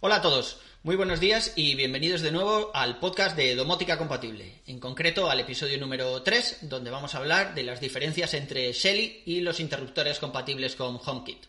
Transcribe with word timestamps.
Hola 0.00 0.16
a 0.16 0.20
todos, 0.20 0.58
muy 0.82 0.94
buenos 0.94 1.20
días 1.20 1.54
y 1.56 1.74
bienvenidos 1.74 2.20
de 2.20 2.30
nuevo 2.30 2.70
al 2.74 2.98
podcast 3.00 3.34
de 3.34 3.54
Domótica 3.54 3.96
Compatible, 3.96 4.60
en 4.66 4.78
concreto 4.78 5.30
al 5.30 5.40
episodio 5.40 5.78
número 5.78 6.22
3, 6.22 6.68
donde 6.68 6.90
vamos 6.90 7.14
a 7.14 7.18
hablar 7.18 7.54
de 7.54 7.62
las 7.62 7.80
diferencias 7.80 8.34
entre 8.34 8.70
Shelly 8.74 9.22
y 9.24 9.40
los 9.40 9.58
interruptores 9.58 10.18
compatibles 10.18 10.76
con 10.76 11.00
HomeKit. 11.02 11.46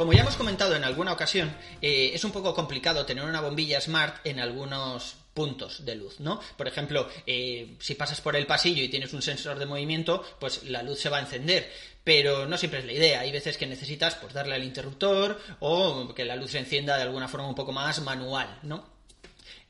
Como 0.00 0.14
ya 0.14 0.22
hemos 0.22 0.36
comentado 0.36 0.74
en 0.74 0.82
alguna 0.82 1.12
ocasión, 1.12 1.54
eh, 1.82 2.12
es 2.14 2.24
un 2.24 2.32
poco 2.32 2.54
complicado 2.54 3.04
tener 3.04 3.22
una 3.22 3.42
bombilla 3.42 3.82
smart 3.82 4.26
en 4.26 4.40
algunos 4.40 5.16
puntos 5.34 5.84
de 5.84 5.94
luz, 5.94 6.20
¿no? 6.20 6.40
Por 6.56 6.66
ejemplo, 6.66 7.06
eh, 7.26 7.76
si 7.80 7.96
pasas 7.96 8.22
por 8.22 8.34
el 8.34 8.46
pasillo 8.46 8.82
y 8.82 8.88
tienes 8.88 9.12
un 9.12 9.20
sensor 9.20 9.58
de 9.58 9.66
movimiento, 9.66 10.24
pues 10.40 10.64
la 10.64 10.82
luz 10.82 11.00
se 11.00 11.10
va 11.10 11.18
a 11.18 11.20
encender, 11.20 11.70
pero 12.02 12.46
no 12.46 12.56
siempre 12.56 12.80
es 12.80 12.86
la 12.86 12.94
idea. 12.94 13.20
Hay 13.20 13.30
veces 13.30 13.58
que 13.58 13.66
necesitas 13.66 14.14
pues 14.14 14.32
darle 14.32 14.54
al 14.54 14.64
interruptor 14.64 15.38
o 15.58 16.14
que 16.14 16.24
la 16.24 16.36
luz 16.36 16.52
se 16.52 16.60
encienda 16.60 16.96
de 16.96 17.02
alguna 17.02 17.28
forma 17.28 17.48
un 17.48 17.54
poco 17.54 17.72
más 17.72 18.00
manual, 18.00 18.58
¿no? 18.62 18.99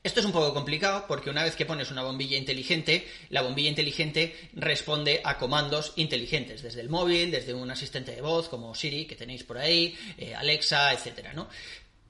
Esto 0.03 0.19
es 0.19 0.25
un 0.25 0.31
poco 0.31 0.51
complicado 0.51 1.05
porque 1.07 1.29
una 1.29 1.43
vez 1.43 1.55
que 1.55 1.67
pones 1.67 1.91
una 1.91 2.01
bombilla 2.01 2.35
inteligente, 2.35 3.07
la 3.29 3.43
bombilla 3.43 3.69
inteligente 3.69 4.35
responde 4.53 5.21
a 5.23 5.37
comandos 5.37 5.93
inteligentes, 5.95 6.63
desde 6.63 6.81
el 6.81 6.89
móvil, 6.89 7.29
desde 7.29 7.53
un 7.53 7.69
asistente 7.69 8.15
de 8.15 8.21
voz 8.21 8.49
como 8.49 8.73
Siri, 8.73 9.05
que 9.05 9.15
tenéis 9.15 9.43
por 9.43 9.59
ahí, 9.59 9.95
eh, 10.17 10.33
Alexa, 10.33 10.91
etcétera, 10.91 11.33
¿no? 11.33 11.47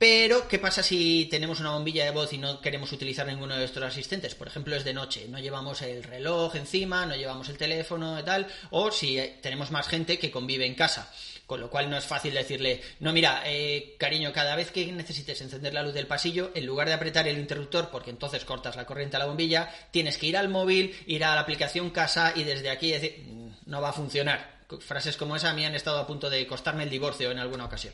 Pero, 0.01 0.47
¿qué 0.47 0.57
pasa 0.57 0.81
si 0.81 1.27
tenemos 1.29 1.59
una 1.59 1.73
bombilla 1.73 2.03
de 2.05 2.09
voz 2.09 2.33
y 2.33 2.39
no 2.39 2.59
queremos 2.59 2.91
utilizar 2.91 3.27
ninguno 3.27 3.55
de 3.55 3.65
estos 3.65 3.83
asistentes? 3.83 4.33
Por 4.33 4.47
ejemplo, 4.47 4.75
es 4.75 4.83
de 4.83 4.95
noche, 4.95 5.27
no 5.29 5.37
llevamos 5.37 5.83
el 5.83 6.01
reloj 6.01 6.55
encima, 6.55 7.05
no 7.05 7.15
llevamos 7.15 7.49
el 7.49 7.57
teléfono 7.59 8.19
y 8.19 8.23
tal, 8.23 8.47
o 8.71 8.89
si 8.89 9.19
eh, 9.19 9.37
tenemos 9.43 9.69
más 9.69 9.87
gente 9.87 10.17
que 10.17 10.31
convive 10.31 10.65
en 10.65 10.73
casa 10.73 11.13
con 11.45 11.59
lo 11.59 11.69
cual 11.69 11.89
no 11.89 11.97
es 11.97 12.05
fácil 12.05 12.33
decirle, 12.33 12.81
no, 13.01 13.11
mira, 13.11 13.43
eh, 13.45 13.95
cariño, 13.99 14.31
cada 14.31 14.55
vez 14.55 14.71
que 14.71 14.89
necesites 14.91 15.41
encender 15.41 15.73
la 15.73 15.83
luz 15.83 15.93
del 15.93 16.07
pasillo, 16.07 16.49
en 16.55 16.65
lugar 16.65 16.87
de 16.87 16.93
apretar 16.93 17.27
el 17.27 17.37
interruptor, 17.37 17.89
porque 17.91 18.09
entonces 18.09 18.45
cortas 18.45 18.77
la 18.77 18.85
corriente 18.85 19.17
a 19.17 19.19
la 19.19 19.25
bombilla, 19.25 19.69
tienes 19.91 20.17
que 20.17 20.27
ir 20.27 20.37
al 20.37 20.47
móvil, 20.47 20.95
ir 21.07 21.25
a 21.25 21.35
la 21.35 21.41
aplicación 21.41 21.89
casa 21.89 22.31
y 22.35 22.45
desde 22.45 22.69
aquí 22.69 22.91
decir, 22.91 23.25
mm, 23.27 23.69
no 23.69 23.81
va 23.81 23.89
a 23.89 23.93
funcionar. 23.93 24.60
Frases 24.79 25.17
como 25.17 25.35
esa 25.35 25.49
a 25.49 25.53
mí 25.53 25.65
han 25.65 25.75
estado 25.75 25.99
a 25.99 26.07
punto 26.07 26.29
de 26.29 26.45
costarme 26.47 26.83
el 26.83 26.89
divorcio 26.89 27.31
en 27.31 27.39
alguna 27.39 27.65
ocasión. 27.65 27.93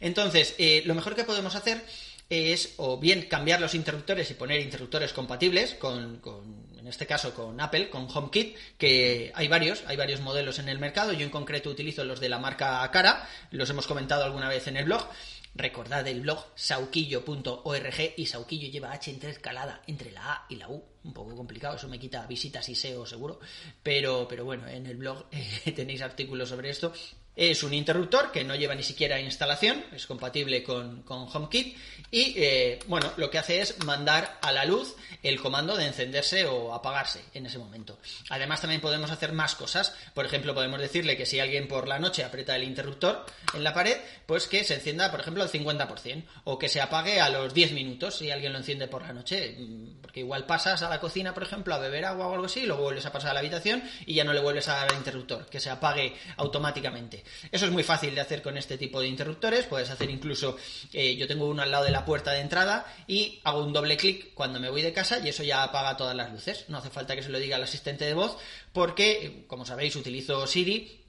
Entonces, 0.00 0.54
eh, 0.58 0.82
lo 0.84 0.94
mejor 0.94 1.14
que 1.14 1.24
podemos 1.24 1.54
hacer 1.54 1.84
es 2.30 2.74
o 2.76 2.98
bien 2.98 3.22
cambiar 3.22 3.60
los 3.60 3.74
interruptores 3.74 4.30
y 4.30 4.34
poner 4.34 4.60
interruptores 4.60 5.12
compatibles 5.12 5.74
con, 5.74 6.20
en 6.20 6.67
este 6.88 7.06
caso 7.06 7.34
con 7.34 7.60
Apple, 7.60 7.90
con 7.90 8.08
HomeKit, 8.12 8.56
que 8.76 9.32
hay 9.34 9.48
varios, 9.48 9.84
hay 9.86 9.96
varios 9.96 10.20
modelos 10.20 10.58
en 10.58 10.68
el 10.68 10.78
mercado. 10.78 11.12
Yo 11.12 11.24
en 11.24 11.30
concreto 11.30 11.70
utilizo 11.70 12.04
los 12.04 12.20
de 12.20 12.28
la 12.28 12.38
marca 12.38 12.88
Cara, 12.90 13.28
los 13.50 13.68
hemos 13.70 13.86
comentado 13.86 14.24
alguna 14.24 14.48
vez 14.48 14.66
en 14.66 14.76
el 14.76 14.84
blog. 14.84 15.08
Recordad 15.54 16.06
el 16.06 16.20
blog 16.20 16.44
sauquillo.org 16.54 18.14
y 18.16 18.26
Sauquillo 18.26 18.68
lleva 18.68 18.92
H 18.92 19.10
intercalada 19.10 19.82
entre 19.86 20.12
la 20.12 20.32
A 20.32 20.46
y 20.48 20.56
la 20.56 20.68
U. 20.68 20.84
Un 21.02 21.12
poco 21.12 21.34
complicado, 21.34 21.76
eso 21.76 21.88
me 21.88 21.98
quita 21.98 22.26
visitas 22.26 22.68
y 22.68 22.74
SEO 22.74 23.06
seguro. 23.06 23.40
Pero, 23.82 24.26
pero 24.28 24.44
bueno, 24.44 24.68
en 24.68 24.86
el 24.86 24.96
blog 24.96 25.26
eh, 25.32 25.72
tenéis 25.76 26.02
artículos 26.02 26.48
sobre 26.48 26.70
esto 26.70 26.92
es 27.38 27.62
un 27.62 27.72
interruptor 27.72 28.32
que 28.32 28.42
no 28.42 28.56
lleva 28.56 28.74
ni 28.74 28.82
siquiera 28.82 29.20
instalación, 29.20 29.84
es 29.92 30.06
compatible 30.06 30.64
con, 30.64 31.04
HomeKit 31.06 31.78
y 32.10 32.34
eh, 32.36 32.80
bueno, 32.88 33.12
lo 33.16 33.30
que 33.30 33.38
hace 33.38 33.60
es 33.60 33.78
mandar 33.84 34.38
a 34.42 34.50
la 34.50 34.64
luz 34.64 34.96
el 35.22 35.40
comando 35.40 35.76
de 35.76 35.86
encenderse 35.86 36.46
o 36.46 36.74
apagarse 36.74 37.22
en 37.34 37.46
ese 37.46 37.58
momento. 37.58 38.00
Además 38.28 38.60
también 38.60 38.80
podemos 38.80 39.12
hacer 39.12 39.32
más 39.32 39.54
cosas, 39.54 39.94
por 40.14 40.26
ejemplo 40.26 40.52
podemos 40.52 40.80
decirle 40.80 41.16
que 41.16 41.26
si 41.26 41.38
alguien 41.38 41.68
por 41.68 41.86
la 41.86 42.00
noche 42.00 42.24
aprieta 42.24 42.56
el 42.56 42.64
interruptor 42.64 43.24
en 43.54 43.62
la 43.62 43.72
pared, 43.72 43.96
pues 44.26 44.48
que 44.48 44.64
se 44.64 44.74
encienda 44.74 45.12
por 45.12 45.20
ejemplo 45.20 45.44
al 45.44 45.50
50% 45.50 46.24
o 46.42 46.58
que 46.58 46.68
se 46.68 46.80
apague 46.80 47.20
a 47.20 47.30
los 47.30 47.54
10 47.54 47.70
minutos 47.70 48.16
si 48.16 48.32
alguien 48.32 48.52
lo 48.52 48.58
enciende 48.58 48.88
por 48.88 49.02
la 49.02 49.12
noche, 49.12 49.54
mm, 49.56 50.00
porque 50.02 50.20
igual 50.20 50.44
pasas 50.44 50.82
a 50.82 50.90
la 50.90 50.98
cocina 50.98 51.34
por 51.34 51.44
ejemplo 51.44 51.72
a 51.72 51.78
beber 51.78 52.04
agua 52.04 52.26
o 52.26 52.32
algo 52.34 52.46
así, 52.46 52.66
luego 52.66 52.82
vuelves 52.82 53.06
a 53.06 53.12
pasar 53.12 53.30
a 53.30 53.34
la 53.34 53.40
habitación 53.40 53.80
y 54.06 54.14
ya 54.14 54.24
no 54.24 54.32
le 54.32 54.40
vuelves 54.40 54.66
a 54.66 54.74
dar 54.74 54.90
al 54.90 54.96
interruptor, 54.96 55.46
que 55.46 55.60
se 55.60 55.70
apague 55.70 56.16
automáticamente. 56.36 57.22
Eso 57.50 57.66
es 57.66 57.72
muy 57.72 57.82
fácil 57.82 58.14
de 58.14 58.20
hacer 58.20 58.42
con 58.42 58.56
este 58.56 58.78
tipo 58.78 59.00
de 59.00 59.08
interruptores. 59.08 59.66
Puedes 59.66 59.90
hacer 59.90 60.10
incluso, 60.10 60.56
eh, 60.92 61.16
yo 61.16 61.26
tengo 61.26 61.46
uno 61.46 61.62
al 61.62 61.70
lado 61.70 61.84
de 61.84 61.90
la 61.90 62.04
puerta 62.04 62.32
de 62.32 62.40
entrada 62.40 62.86
y 63.06 63.40
hago 63.44 63.64
un 63.64 63.72
doble 63.72 63.96
clic 63.96 64.34
cuando 64.34 64.60
me 64.60 64.70
voy 64.70 64.82
de 64.82 64.92
casa 64.92 65.18
y 65.18 65.28
eso 65.28 65.42
ya 65.42 65.62
apaga 65.62 65.96
todas 65.96 66.16
las 66.16 66.30
luces. 66.32 66.64
No 66.68 66.78
hace 66.78 66.90
falta 66.90 67.14
que 67.16 67.22
se 67.22 67.30
lo 67.30 67.38
diga 67.38 67.56
al 67.56 67.62
asistente 67.62 68.04
de 68.04 68.14
voz 68.14 68.36
porque, 68.72 69.44
como 69.46 69.64
sabéis, 69.64 69.96
utilizo 69.96 70.46
Siri 70.46 71.07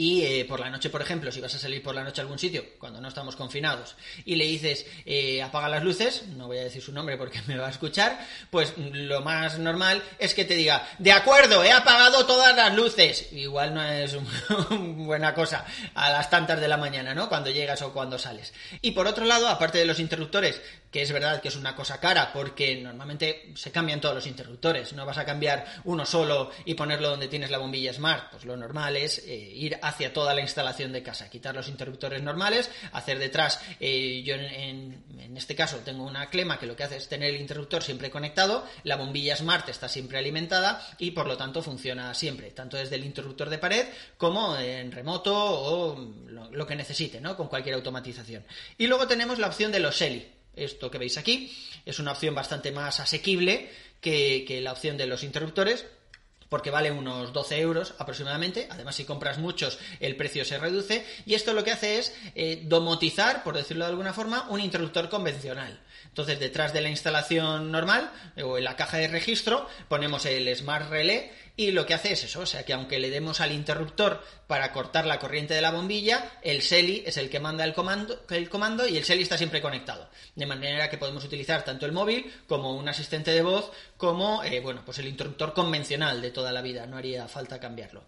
y 0.00 0.22
eh, 0.22 0.44
por 0.44 0.60
la 0.60 0.70
noche, 0.70 0.90
por 0.90 1.02
ejemplo, 1.02 1.32
si 1.32 1.40
vas 1.40 1.52
a 1.56 1.58
salir 1.58 1.82
por 1.82 1.92
la 1.92 2.04
noche 2.04 2.20
a 2.20 2.22
algún 2.22 2.38
sitio, 2.38 2.64
cuando 2.78 3.00
no 3.00 3.08
estamos 3.08 3.34
confinados, 3.34 3.96
y 4.24 4.36
le 4.36 4.44
dices 4.44 4.86
eh, 5.04 5.42
apaga 5.42 5.68
las 5.68 5.82
luces, 5.82 6.22
no 6.36 6.46
voy 6.46 6.58
a 6.58 6.62
decir 6.62 6.80
su 6.80 6.92
nombre 6.92 7.16
porque 7.16 7.42
me 7.48 7.58
va 7.58 7.66
a 7.66 7.70
escuchar, 7.70 8.16
pues 8.48 8.74
lo 8.78 9.22
más 9.22 9.58
normal 9.58 10.00
es 10.20 10.34
que 10.34 10.44
te 10.44 10.54
diga, 10.54 10.88
de 11.00 11.10
acuerdo, 11.10 11.64
he 11.64 11.72
apagado 11.72 12.26
todas 12.26 12.54
las 12.54 12.76
luces. 12.76 13.32
Igual 13.32 13.74
no 13.74 13.82
es 13.82 14.16
buena 14.70 15.34
cosa 15.34 15.64
a 15.96 16.10
las 16.10 16.30
tantas 16.30 16.60
de 16.60 16.68
la 16.68 16.76
mañana, 16.76 17.12
¿no? 17.12 17.28
Cuando 17.28 17.50
llegas 17.50 17.82
o 17.82 17.92
cuando 17.92 18.20
sales. 18.20 18.54
Y 18.80 18.92
por 18.92 19.08
otro 19.08 19.24
lado, 19.24 19.48
aparte 19.48 19.78
de 19.78 19.84
los 19.84 19.98
interruptores, 19.98 20.62
que 20.92 21.02
es 21.02 21.10
verdad 21.10 21.40
que 21.40 21.48
es 21.48 21.56
una 21.56 21.74
cosa 21.74 21.98
cara, 21.98 22.32
porque 22.32 22.76
normalmente 22.76 23.50
se 23.56 23.72
cambian 23.72 24.00
todos 24.00 24.14
los 24.14 24.26
interruptores, 24.26 24.92
no 24.92 25.04
vas 25.04 25.18
a 25.18 25.24
cambiar 25.24 25.66
uno 25.84 26.06
solo 26.06 26.52
y 26.64 26.74
ponerlo 26.74 27.10
donde 27.10 27.28
tienes 27.28 27.50
la 27.50 27.58
bombilla 27.58 27.92
smart, 27.92 28.30
pues 28.30 28.44
lo 28.44 28.56
normal 28.56 28.96
es 28.96 29.18
eh, 29.26 29.34
ir 29.34 29.78
a 29.82 29.87
hacia 29.88 30.12
toda 30.12 30.34
la 30.34 30.42
instalación 30.42 30.92
de 30.92 31.02
casa. 31.02 31.28
Quitar 31.30 31.54
los 31.54 31.68
interruptores 31.68 32.22
normales, 32.22 32.70
hacer 32.92 33.18
detrás, 33.18 33.60
eh, 33.80 34.22
yo 34.24 34.34
en, 34.34 35.36
este 35.36 35.54
caso 35.54 35.78
tengo 35.84 36.04
una 36.04 36.30
clema 36.30 36.58
que 36.58 36.66
lo 36.66 36.74
que 36.74 36.82
hace 36.82 36.96
es 36.96 37.08
tener 37.08 37.32
el 37.34 37.40
interruptor 37.40 37.82
siempre 37.82 38.10
conectado, 38.10 38.66
la 38.82 38.96
bombilla 38.96 39.36
Smart 39.36 39.68
está 39.68 39.88
siempre 39.88 40.18
alimentada 40.18 40.84
y 40.98 41.12
por 41.12 41.26
lo 41.26 41.36
tanto 41.36 41.62
funciona 41.62 42.12
siempre, 42.14 42.50
tanto 42.50 42.76
desde 42.76 42.96
el 42.96 43.04
interruptor 43.04 43.48
de 43.48 43.58
pared 43.58 43.86
como 44.16 44.56
en 44.56 44.90
remoto 44.90 45.34
o 45.34 46.12
lo, 46.28 46.66
que 46.66 46.74
necesite, 46.74 47.20
¿no? 47.20 47.36
Con 47.36 47.48
cualquier 47.48 47.76
automatización. 47.76 48.44
Y 48.76 48.88
luego 48.88 49.06
tenemos 49.06 49.38
la 49.38 49.46
opción 49.46 49.70
de 49.70 49.80
los 49.80 49.96
SELI. 49.96 50.26
Esto 50.56 50.90
que 50.90 50.98
veis 50.98 51.16
aquí 51.16 51.56
es 51.86 52.00
una 52.00 52.12
opción 52.12 52.34
bastante 52.34 52.72
más 52.72 52.98
asequible 52.98 53.70
que 54.00 54.60
la 54.62 54.72
opción 54.72 54.96
de 54.96 55.06
los 55.06 55.22
interruptores, 55.22 55.86
porque 56.48 56.70
vale 56.70 56.90
unos 56.90 57.32
12 57.32 57.58
euros 57.60 57.94
aproximadamente. 57.98 58.68
Además, 58.70 58.96
si 58.96 59.04
compras 59.04 59.38
muchos, 59.38 59.78
el 60.00 60.16
precio 60.16 60.44
se 60.44 60.58
reduce. 60.58 61.04
Y 61.26 61.34
esto 61.34 61.52
lo 61.52 61.64
que 61.64 61.72
hace 61.72 61.98
es 61.98 62.14
eh, 62.34 62.62
domotizar, 62.64 63.42
por 63.42 63.56
decirlo 63.56 63.84
de 63.84 63.90
alguna 63.90 64.12
forma, 64.12 64.46
un 64.48 64.60
interruptor 64.60 65.08
convencional. 65.08 65.78
Entonces, 66.08 66.40
detrás 66.40 66.72
de 66.72 66.80
la 66.80 66.88
instalación 66.88 67.70
normal 67.70 68.10
o 68.42 68.58
en 68.58 68.64
la 68.64 68.76
caja 68.76 68.98
de 68.98 69.08
registro, 69.08 69.68
ponemos 69.88 70.26
el 70.26 70.54
Smart 70.56 70.90
Relay 70.90 71.30
y 71.58 71.72
lo 71.72 71.86
que 71.86 71.94
hace 71.94 72.12
es 72.12 72.22
eso, 72.22 72.40
o 72.40 72.46
sea 72.46 72.64
que 72.64 72.72
aunque 72.72 73.00
le 73.00 73.10
demos 73.10 73.40
al 73.40 73.50
interruptor 73.50 74.22
para 74.46 74.70
cortar 74.72 75.06
la 75.06 75.18
corriente 75.18 75.54
de 75.54 75.60
la 75.60 75.72
bombilla, 75.72 76.38
el 76.42 76.62
SELI 76.62 77.02
es 77.04 77.16
el 77.16 77.28
que 77.28 77.40
manda 77.40 77.64
el 77.64 77.74
comando, 77.74 78.24
el 78.30 78.48
comando 78.48 78.86
y 78.86 78.96
el 78.96 79.04
SELI 79.04 79.24
está 79.24 79.36
siempre 79.36 79.60
conectado. 79.60 80.08
De 80.36 80.46
manera 80.46 80.88
que 80.88 80.98
podemos 80.98 81.24
utilizar 81.24 81.64
tanto 81.64 81.84
el 81.84 81.90
móvil 81.90 82.32
como 82.46 82.76
un 82.76 82.88
asistente 82.88 83.32
de 83.32 83.42
voz 83.42 83.72
como 83.96 84.44
eh, 84.44 84.60
bueno, 84.60 84.82
pues 84.84 85.00
el 85.00 85.08
interruptor 85.08 85.52
convencional 85.52 86.22
de 86.22 86.30
toda 86.30 86.52
la 86.52 86.62
vida, 86.62 86.86
no 86.86 86.96
haría 86.96 87.26
falta 87.26 87.58
cambiarlo. 87.58 88.04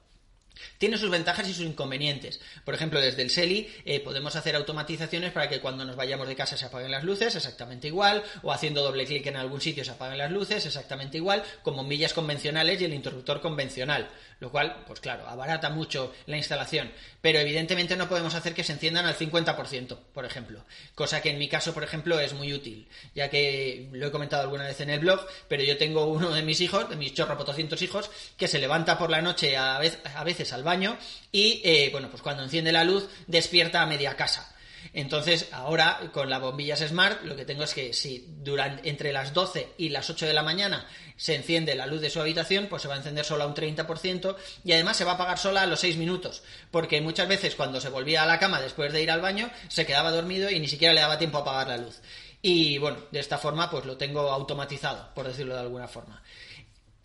Tiene 0.79 0.99
sus 0.99 1.11
ventajas 1.11 1.49
y 1.49 1.55
sus 1.55 1.67
inconvenientes. 1.67 2.41
Por 2.65 2.75
ejemplo, 2.75 3.01
desde 3.01 3.23
el 3.23 3.31
SELI 3.31 3.69
eh, 3.85 4.01
podemos 4.01 4.37
hacer 4.37 4.57
automatizaciones 4.57 5.33
para 5.33 5.49
que 5.49 5.61
cuando 5.61 5.85
nos 5.85 5.97
vayamos 5.97 6.29
de 6.29 6.37
casa 6.37 6.57
se 6.57 6.67
apaguen 6.67 6.91
las 6.91 7.05
luces, 7.05 7.35
exactamente 7.35 7.89
igual, 7.89 8.23
o 8.43 8.53
haciendo 8.53 8.83
doble 8.83 9.07
clic 9.07 9.27
en 9.27 9.37
algún 9.37 9.61
sitio 9.61 9.85
se 9.85 9.91
apaguen 9.91 10.19
las 10.19 10.31
luces, 10.31 10.65
exactamente 10.67 11.19
igual, 11.19 11.43
con 11.63 11.77
bombillas 11.77 12.13
convencionales 12.13 12.81
y 12.81 12.85
el 12.85 12.95
interruptor 12.95 13.41
convencional, 13.41 14.11
lo 14.41 14.51
cual, 14.51 14.85
pues 14.87 15.01
claro, 15.01 15.27
abarata 15.29 15.71
mucho 15.71 16.13
la 16.27 16.37
instalación, 16.37 16.91
pero 17.21 17.39
evidentemente 17.39 17.97
no 17.97 18.09
podemos 18.09 18.35
hacer 18.35 18.55
que 18.55 18.65
se 18.65 18.73
enciendan 18.73 19.07
al 19.07 19.17
50%, 19.17 19.99
por 20.13 20.25
ejemplo, 20.25 20.65
cosa 20.95 21.21
que 21.21 21.31
en 21.31 21.39
mi 21.39 21.49
caso, 21.49 21.75
por 21.75 21.85
ejemplo, 21.85 22.19
es 22.21 22.33
muy 22.33 22.53
útil, 22.53 22.89
ya 23.15 23.29
que 23.29 23.89
lo 23.93 24.07
he 24.07 24.11
comentado 24.11 24.43
alguna 24.43 24.65
vez 24.65 24.81
en 24.81 24.91
el 24.91 25.01
blog, 25.01 25.27
pero 25.49 25.63
yo 25.63 25.77
tengo 25.77 26.07
uno 26.07 26.31
de 26.31 26.43
mis 26.43 26.61
hijos, 26.61 26.89
de 26.89 26.97
mis 26.97 27.15
chorropotocientos 27.15 27.83
hijos, 27.83 28.11
que 28.37 28.49
se 28.49 28.59
levanta 28.59 28.99
por 28.99 29.11
la 29.11 29.23
noche 29.23 29.57
a 29.57 29.79
veces 29.79 30.40
al 30.53 30.63
baño 30.63 30.97
y, 31.33 31.61
eh, 31.65 31.89
bueno, 31.93 32.09
pues 32.11 32.23
cuando 32.23 32.43
enciende 32.43 32.73
la 32.73 32.85
luz 32.85 33.09
despierta 33.27 33.83
a 33.83 33.87
media 33.87 34.17
casa. 34.17 34.55
Entonces, 34.93 35.49
ahora 35.53 36.01
con 36.13 36.31
las 36.31 36.41
bombillas 36.41 36.81
Smart, 36.81 37.23
lo 37.25 37.37
que 37.37 37.45
tengo 37.45 37.65
es 37.65 37.75
que 37.75 37.93
si 37.93 38.25
durante, 38.29 38.89
entre 38.89 39.13
las 39.13 39.33
12 39.35 39.75
y 39.79 39.91
las 39.91 40.11
8 40.11 40.27
de 40.27 40.35
la 40.35 40.43
mañana 40.43 40.87
se 41.17 41.35
enciende 41.35 41.75
la 41.75 41.87
luz 41.87 42.01
de 42.01 42.11
su 42.11 42.21
habitación, 42.21 42.67
pues 42.67 42.83
se 42.83 42.89
va 42.89 42.95
a 42.95 42.99
encender 42.99 43.25
sola 43.25 43.47
un 43.47 43.55
30% 43.55 44.37
y 44.65 44.73
además 44.73 44.97
se 44.97 45.05
va 45.05 45.13
a 45.13 45.15
apagar 45.15 45.39
sola 45.39 45.63
a 45.63 45.67
los 45.67 45.81
6 45.81 45.97
minutos, 45.97 46.43
porque 46.71 47.01
muchas 47.01 47.29
veces 47.29 47.55
cuando 47.55 47.81
se 47.81 47.91
volvía 47.91 48.23
a 48.23 48.27
la 48.27 48.39
cama 48.39 48.61
después 48.61 48.93
de 48.93 49.03
ir 49.03 49.11
al 49.11 49.21
baño, 49.21 49.51
se 49.69 49.87
quedaba 49.87 50.11
dormido 50.11 50.51
y 50.51 50.59
ni 50.59 50.69
siquiera 50.69 50.95
le 50.95 51.03
daba 51.03 51.19
tiempo 51.19 51.39
a 51.39 51.43
apagar 51.43 51.69
la 51.69 51.77
luz. 51.77 52.01
y 52.43 52.79
bueno, 52.79 52.97
de 53.11 53.21
esta 53.21 53.37
forma 53.37 53.71
pues 53.71 53.85
lo 53.85 53.99
tengo 53.99 54.31
automatizado, 54.31 55.15
por 55.15 55.27
decirlo 55.29 55.55
de 55.55 55.61
alguna 55.61 55.89
forma. 55.89 56.23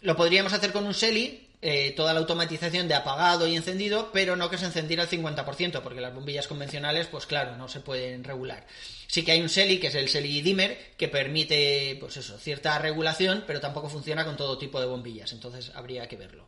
Lo 0.01 0.15
podríamos 0.15 0.53
hacer 0.53 0.71
con 0.71 0.85
un 0.85 0.93
Seli, 0.93 1.49
eh, 1.67 1.93
toda 1.95 2.13
la 2.13 2.19
automatización 2.19 2.87
de 2.87 2.93
apagado 2.93 3.47
y 3.47 3.55
encendido, 3.55 4.11
pero 4.13 4.35
no 4.35 4.51
que 4.51 4.59
se 4.59 4.65
encendiera 4.65 5.01
al 5.01 5.09
50%, 5.09 5.81
porque 5.81 5.99
las 5.99 6.13
bombillas 6.13 6.47
convencionales, 6.47 7.07
pues 7.07 7.25
claro, 7.25 7.57
no 7.57 7.67
se 7.67 7.79
pueden 7.79 8.23
regular. 8.23 8.67
Sí 9.07 9.25
que 9.25 9.31
hay 9.31 9.41
un 9.41 9.49
SELI, 9.49 9.79
que 9.79 9.87
es 9.87 9.95
el 9.95 10.07
SELI 10.07 10.43
dimmer, 10.43 10.91
que 10.95 11.07
permite, 11.07 11.97
pues 11.99 12.17
eso, 12.17 12.37
cierta 12.37 12.77
regulación, 12.77 13.45
pero 13.47 13.59
tampoco 13.59 13.89
funciona 13.89 14.23
con 14.25 14.37
todo 14.37 14.59
tipo 14.59 14.79
de 14.79 14.85
bombillas, 14.85 15.33
entonces 15.33 15.71
habría 15.73 16.07
que 16.07 16.17
verlo. 16.17 16.47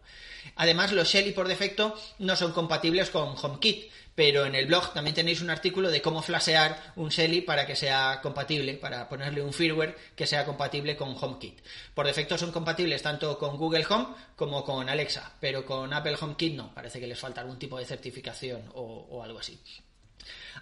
Además, 0.55 0.91
los 0.91 1.07
Shelly 1.09 1.31
por 1.31 1.47
defecto 1.47 1.99
no 2.19 2.35
son 2.35 2.51
compatibles 2.51 3.09
con 3.09 3.35
HomeKit, 3.41 3.89
pero 4.17 4.47
en 4.47 4.55
el 4.55 4.65
blog 4.65 4.93
también 4.93 5.13
tenéis 5.13 5.41
un 5.41 5.51
artículo 5.51 5.91
de 5.91 6.01
cómo 6.01 6.23
flashear 6.23 6.91
un 6.95 7.09
Shelly 7.09 7.41
para 7.41 7.67
que 7.67 7.75
sea 7.75 8.19
compatible, 8.19 8.73
para 8.73 9.07
ponerle 9.07 9.43
un 9.43 9.53
firmware 9.53 9.95
que 10.15 10.25
sea 10.25 10.43
compatible 10.43 10.97
con 10.97 11.15
HomeKit. 11.15 11.59
Por 11.93 12.07
defecto 12.07 12.35
son 12.35 12.51
compatibles 12.51 13.03
tanto 13.03 13.37
con 13.37 13.57
Google 13.57 13.85
Home 13.87 14.07
como 14.35 14.63
con 14.63 14.89
Alexa, 14.89 15.33
pero 15.39 15.63
con 15.63 15.93
Apple 15.93 16.17
HomeKit 16.19 16.55
no, 16.55 16.73
parece 16.73 16.99
que 16.99 17.05
les 17.05 17.19
falta 17.19 17.41
algún 17.41 17.59
tipo 17.59 17.77
de 17.77 17.85
certificación 17.85 18.63
o, 18.73 19.05
o 19.07 19.21
algo 19.21 19.37
así. 19.37 19.59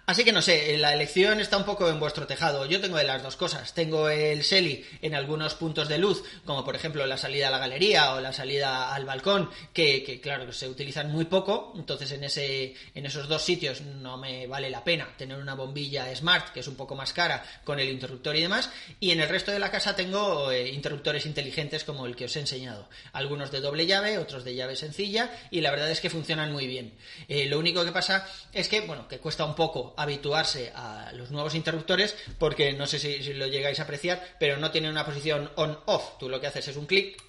Así 0.08 0.22
que 0.22 0.30
no 0.30 0.40
sé, 0.40 0.76
la 0.78 0.94
elección 0.94 1.40
está 1.40 1.56
un 1.56 1.64
poco 1.64 1.88
en 1.88 1.98
vuestro 1.98 2.28
tejado. 2.28 2.64
Yo 2.66 2.80
tengo 2.80 2.96
de 2.96 3.02
las 3.02 3.24
dos 3.24 3.34
cosas. 3.34 3.74
Tengo 3.74 4.08
el 4.08 4.44
Seli 4.44 4.86
en 5.02 5.16
algunos 5.16 5.56
puntos 5.56 5.88
de 5.88 5.98
luz, 5.98 6.22
como 6.44 6.64
por 6.64 6.76
ejemplo 6.76 7.04
la 7.06 7.18
salida 7.18 7.48
a 7.48 7.50
la 7.50 7.58
galería 7.58 8.14
o 8.14 8.20
la 8.20 8.32
salida 8.32 8.94
al 8.94 9.04
balcón, 9.04 9.50
que, 9.72 10.20
claro, 10.22 10.52
se 10.52 10.68
utilizan 10.68 11.10
muy 11.10 11.24
poco. 11.24 11.72
Entonces 11.76 12.12
en, 12.12 12.22
ese, 12.22 12.74
en 12.94 13.04
esos 13.04 13.26
dos 13.26 13.42
sitios 13.42 13.80
no 13.80 14.16
me 14.16 14.46
vale 14.46 14.70
la 14.70 14.84
pena 14.84 15.08
tener 15.18 15.38
una 15.38 15.54
bombilla 15.54 16.14
smart, 16.14 16.52
que 16.52 16.60
es 16.60 16.68
un 16.68 16.76
poco 16.76 16.94
más 16.94 17.12
cara, 17.12 17.44
con 17.64 17.80
el 17.80 17.88
interruptor 17.88 18.36
y 18.36 18.42
demás. 18.42 18.70
Y 19.00 19.10
en 19.10 19.20
el 19.20 19.28
resto 19.28 19.50
de 19.50 19.58
la 19.58 19.72
casa 19.72 19.96
tengo 19.96 20.52
eh, 20.52 20.68
interruptores 20.68 21.26
inteligentes 21.26 21.82
como 21.82 22.06
el 22.06 22.14
que 22.14 22.26
os 22.26 22.36
he 22.36 22.40
enseñado. 22.40 22.88
Algunos 23.12 23.50
de 23.50 23.60
doble 23.60 23.86
llave, 23.86 24.18
otros 24.18 24.44
de 24.44 24.54
llave 24.54 24.76
sencilla, 24.76 25.36
y 25.50 25.62
la 25.62 25.72
verdad 25.72 25.90
es 25.90 26.00
que 26.00 26.10
funcionan 26.10 26.52
muy 26.52 26.68
bien. 26.68 26.94
Eh, 27.26 27.46
lo 27.46 27.58
único 27.58 27.84
que 27.84 27.90
pasa 27.90 28.24
es 28.52 28.68
que, 28.68 28.82
bueno, 28.82 29.08
que 29.08 29.18
cuesta 29.18 29.44
un 29.44 29.55
poco 29.56 29.94
habituarse 29.96 30.70
a 30.74 31.10
los 31.14 31.32
nuevos 31.32 31.56
interruptores 31.56 32.14
porque 32.38 32.72
no 32.74 32.86
sé 32.86 33.00
si, 33.00 33.34
lo 33.34 33.48
llegáis 33.48 33.80
a 33.80 33.82
apreciar, 33.82 34.36
pero 34.38 34.56
no 34.56 34.70
tiene 34.70 34.88
una 34.88 35.04
posición 35.04 35.50
on-off. 35.56 36.18
Tú 36.18 36.28
lo 36.28 36.40
que 36.40 36.46
haces 36.46 36.68
es 36.68 36.76
un 36.76 36.86
clic 36.86 37.20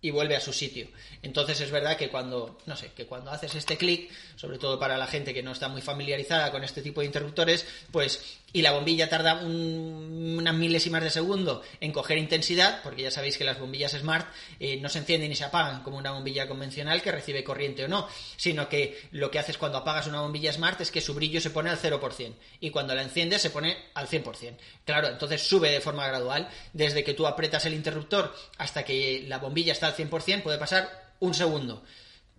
y 0.00 0.10
vuelve 0.10 0.36
a 0.36 0.40
su 0.40 0.52
sitio. 0.52 0.88
Entonces 1.22 1.60
es 1.60 1.70
verdad 1.70 1.96
que 1.96 2.08
cuando, 2.08 2.58
no 2.66 2.76
sé, 2.76 2.92
que 2.92 3.06
cuando 3.06 3.30
haces 3.30 3.54
este 3.54 3.76
clic, 3.76 4.10
sobre 4.36 4.58
todo 4.58 4.78
para 4.78 4.96
la 4.96 5.08
gente 5.08 5.34
que 5.34 5.42
no 5.42 5.52
está 5.52 5.68
muy 5.68 5.82
familiarizada 5.82 6.52
con 6.52 6.62
este 6.62 6.82
tipo 6.82 7.00
de 7.00 7.06
interruptores, 7.06 7.66
pues 7.90 8.38
y 8.52 8.62
la 8.62 8.72
bombilla 8.72 9.08
tarda 9.08 9.42
unas 9.42 10.54
milésimas 10.54 11.02
de 11.02 11.10
segundo 11.10 11.62
en 11.80 11.92
coger 11.92 12.18
intensidad, 12.18 12.82
porque 12.82 13.02
ya 13.02 13.10
sabéis 13.10 13.36
que 13.36 13.44
las 13.44 13.58
bombillas 13.58 13.92
Smart 13.92 14.26
eh, 14.58 14.78
no 14.80 14.88
se 14.88 15.00
encienden 15.00 15.30
y 15.30 15.36
se 15.36 15.44
apagan 15.44 15.82
como 15.82 15.98
una 15.98 16.12
bombilla 16.12 16.48
convencional 16.48 17.02
que 17.02 17.12
recibe 17.12 17.44
corriente 17.44 17.84
o 17.84 17.88
no, 17.88 18.08
sino 18.36 18.68
que 18.68 19.08
lo 19.12 19.30
que 19.30 19.38
haces 19.38 19.58
cuando 19.58 19.78
apagas 19.78 20.06
una 20.06 20.22
bombilla 20.22 20.52
Smart 20.52 20.80
es 20.80 20.90
que 20.90 21.00
su 21.00 21.14
brillo 21.14 21.40
se 21.40 21.50
pone 21.50 21.70
al 21.70 21.78
0% 21.78 22.34
y 22.60 22.70
cuando 22.70 22.94
la 22.94 23.02
enciendes 23.02 23.42
se 23.42 23.50
pone 23.50 23.76
al 23.94 24.08
100%. 24.08 24.56
Claro, 24.84 25.08
entonces 25.08 25.42
sube 25.42 25.70
de 25.70 25.80
forma 25.80 26.06
gradual, 26.06 26.48
desde 26.72 27.04
que 27.04 27.14
tú 27.14 27.26
apretas 27.26 27.66
el 27.66 27.74
interruptor 27.74 28.34
hasta 28.56 28.84
que 28.84 29.24
la 29.28 29.38
bombilla 29.38 29.72
está 29.72 29.88
al 29.88 29.96
100% 29.96 30.42
puede 30.42 30.58
pasar 30.58 31.12
un 31.20 31.34
segundo. 31.34 31.82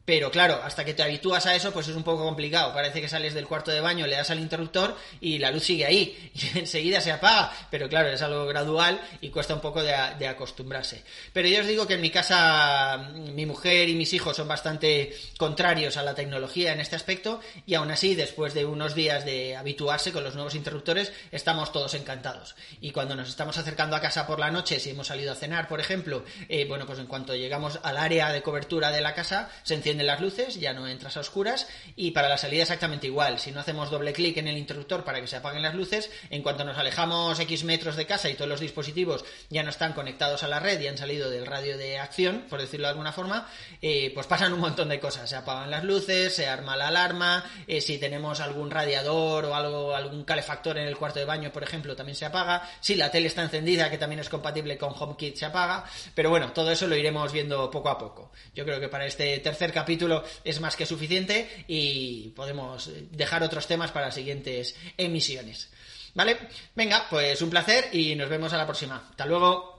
Pero 0.10 0.32
claro, 0.32 0.60
hasta 0.64 0.84
que 0.84 0.96
te 0.96 1.04
habitúas 1.04 1.46
a 1.46 1.54
eso, 1.54 1.72
pues 1.72 1.88
es 1.88 1.96
un 1.96 2.02
poco 2.02 2.24
complicado. 2.24 2.74
Parece 2.74 3.00
que 3.00 3.08
sales 3.08 3.36
del 3.36 3.46
cuarto 3.46 3.70
de 3.70 3.80
baño, 3.80 4.08
le 4.08 4.16
das 4.16 4.32
al 4.32 4.40
interruptor 4.40 4.98
y 5.22 5.38
la 5.38 5.52
luz 5.52 5.66
sigue 5.66 5.86
ahí. 5.86 6.32
Y 6.40 6.58
enseguida 6.58 7.00
se 7.00 7.12
apaga. 7.12 7.54
Pero 7.70 7.88
claro, 7.88 8.10
es 8.10 8.20
algo 8.24 8.48
gradual 8.48 9.00
y 9.22 9.30
cuesta 9.30 9.54
un 9.54 9.62
poco 9.62 9.84
de, 9.84 9.94
acostumbrarse. 10.28 11.04
Pero 11.32 11.48
yo 11.48 11.62
os 11.62 11.68
digo 11.68 11.86
que 11.86 11.94
en 11.94 12.02
mi 12.02 12.10
casa, 12.10 13.12
mi 13.14 13.46
mujer 13.46 13.88
y 13.88 13.94
mis 13.94 14.12
hijos 14.14 14.36
son 14.36 14.48
bastante 14.48 15.16
contrarios 15.38 15.96
a 15.96 16.02
la 16.02 16.16
tecnología 16.16 16.74
en 16.74 16.80
este 16.80 16.96
aspecto. 16.96 17.40
Y 17.68 17.76
aún 17.76 17.92
así, 17.92 18.16
después 18.16 18.56
de 18.56 18.66
unos 18.66 18.96
días 18.96 19.26
de 19.26 19.58
habituarse 19.58 20.12
con 20.12 20.24
los 20.24 20.34
nuevos 20.34 20.56
interruptores, 20.56 21.14
estamos 21.32 21.72
todos 21.72 21.94
encantados. 21.94 22.56
Y 22.82 22.90
cuando 22.90 23.14
nos 23.16 23.30
estamos 23.30 23.60
acercando 23.60 23.96
a 23.96 24.02
casa 24.02 24.26
por 24.26 24.40
la 24.40 24.50
noche, 24.50 24.80
si 24.80 24.90
hemos 24.90 25.06
salido 25.06 25.34
a 25.34 25.36
cenar, 25.36 25.68
por 25.68 25.80
ejemplo, 25.80 26.24
eh, 26.48 26.66
bueno, 26.68 26.88
pues 26.88 26.98
en 26.98 27.06
cuanto 27.06 27.36
llegamos 27.36 27.80
al 27.84 27.98
área 27.98 28.32
de 28.32 28.42
cobertura 28.42 28.90
de 28.90 29.02
la 29.02 29.14
casa, 29.14 29.52
se 29.62 29.76
enciende 29.76 29.99
las 30.08 30.22
luces, 30.22 30.60
ya 30.60 30.74
no 30.74 30.88
entras 30.88 31.18
a 31.18 31.22
oscuras 31.22 31.68
y 31.96 32.12
para 32.12 32.30
la 32.30 32.38
salida 32.38 32.64
exactamente 32.64 33.08
igual. 33.08 33.40
Si 33.40 33.52
no 33.52 33.60
hacemos 33.60 33.90
doble 33.90 34.14
clic 34.14 34.38
en 34.38 34.48
el 34.48 34.58
interruptor 34.58 35.04
para 35.04 35.22
que 35.22 35.28
se 35.28 35.36
apaguen 35.36 35.64
las 35.64 35.76
luces, 35.76 36.10
en 36.30 36.42
cuanto 36.42 36.64
nos 36.64 36.78
alejamos 36.78 37.40
X 37.40 37.64
metros 37.64 37.96
de 37.96 38.06
casa 38.06 38.30
y 38.30 38.36
todos 38.36 38.50
los 38.50 38.60
dispositivos 38.60 39.26
ya 39.50 39.64
no 39.64 39.70
están 39.70 39.94
conectados 39.94 40.44
a 40.44 40.48
la 40.48 40.60
red 40.60 40.80
y 40.80 40.88
han 40.88 40.98
salido 40.98 41.30
del 41.30 41.46
radio 41.46 41.78
de 41.78 42.00
acción, 42.00 42.46
por 42.50 42.62
decirlo 42.62 42.88
de 42.88 42.92
alguna 42.92 43.12
forma, 43.12 43.48
eh, 43.82 44.12
pues 44.14 44.28
pasan 44.28 44.54
un 44.54 44.60
montón 44.60 44.90
de 44.90 45.00
cosas. 45.00 45.30
Se 45.30 45.36
apagan 45.36 45.72
las 45.72 45.84
luces, 45.84 46.36
se 46.36 46.48
arma 46.48 46.78
la 46.78 46.88
alarma, 46.88 47.44
eh, 47.68 47.82
si 47.82 47.98
tenemos 47.98 48.40
algún 48.40 48.72
radiador 48.72 49.46
o 49.46 49.56
algo, 49.56 49.96
algún 49.96 50.24
calefactor 50.24 50.78
en 50.78 50.88
el 50.88 50.98
cuarto 50.98 51.20
de 51.20 51.26
baño, 51.26 51.52
por 51.52 51.64
ejemplo, 51.64 51.96
también 51.96 52.16
se 52.16 52.26
apaga. 52.26 52.70
Si 52.80 52.96
la 52.96 53.12
tele 53.12 53.28
está 53.28 53.44
encendida, 53.44 53.90
que 53.90 53.98
también 53.98 54.20
es 54.20 54.30
compatible 54.30 54.78
con 54.78 54.94
HomeKit, 54.98 55.36
se 55.36 55.46
apaga. 55.46 55.86
Pero 56.16 56.30
bueno, 56.30 56.52
todo 56.54 56.72
eso 56.72 56.88
lo 56.88 56.96
iremos 56.96 57.32
viendo 57.32 57.70
poco 57.70 57.90
a 57.90 57.98
poco. 57.98 58.32
Yo 58.54 58.66
creo 58.66 58.80
que 58.80 58.90
para 58.90 59.06
este 59.06 59.40
tercer 59.40 59.72
capítulo 59.72 59.89
capítulo 59.90 60.24
es 60.44 60.62
más 60.62 60.76
que 60.76 60.86
suficiente 60.86 61.66
y 61.68 62.28
podemos 62.36 62.92
dejar 63.10 63.42
otros 63.42 63.66
temas 63.66 63.90
para 63.90 64.12
siguientes 64.12 64.76
emisiones. 64.96 65.72
¿Vale? 66.14 66.38
Venga, 66.76 67.08
pues 67.10 67.42
un 67.42 67.50
placer 67.50 67.90
y 67.92 68.16
nos 68.16 68.30
vemos 68.30 68.54
a 68.54 68.58
la 68.58 68.68
próxima. 68.68 69.08
Hasta 69.10 69.26
luego. 69.26 69.79